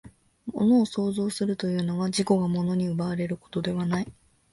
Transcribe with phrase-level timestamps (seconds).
[0.51, 4.11] 物を創造するというのは、自己が物に奪われることではない。